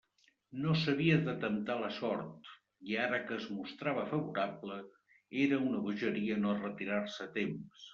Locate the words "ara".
3.03-3.21